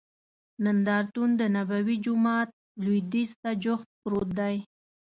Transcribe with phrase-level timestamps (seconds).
[0.63, 2.49] نندارتون دنبوي جومات
[2.83, 4.55] لوید یځ ته جوخت پروت دی.